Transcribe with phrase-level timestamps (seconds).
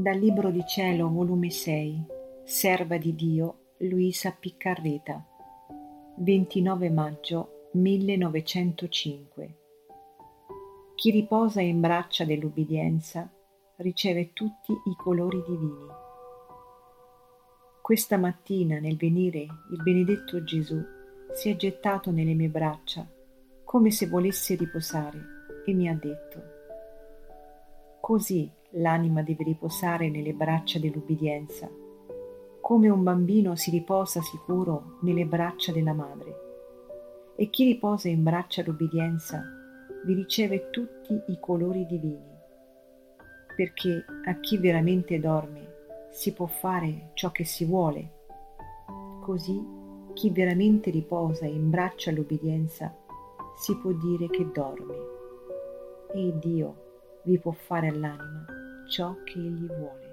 [0.00, 2.04] Dal Libro di Cielo, volume 6,
[2.44, 5.22] Serva di Dio, Luisa Piccarreta,
[6.16, 9.56] 29 maggio 1905.
[10.94, 13.30] Chi riposa in braccia dell'ubbidienza
[13.76, 15.86] riceve tutti i colori divini.
[17.82, 20.82] Questa mattina nel venire il benedetto Gesù
[21.34, 23.06] si è gettato nelle mie braccia
[23.64, 25.18] come se volesse riposare
[25.66, 26.42] e mi ha detto,
[28.00, 31.68] così l'anima deve riposare nelle braccia dell'ubbidienza,
[32.60, 36.48] come un bambino si riposa sicuro nelle braccia della madre.
[37.36, 39.42] E chi riposa in braccia l'ubbidienza
[40.04, 42.38] vi riceve tutti i colori divini,
[43.56, 45.78] perché a chi veramente dorme
[46.10, 48.18] si può fare ciò che si vuole.
[49.22, 49.78] Così
[50.12, 52.94] chi veramente riposa in braccia l'ubbidienza
[53.56, 54.94] si può dire che dorme.
[56.12, 56.88] E Dio
[57.24, 58.49] vi può fare all'anima
[58.90, 60.09] ciò che egli vuole.